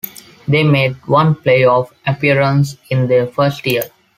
[0.47, 3.83] They made one playoff appearance in their first year.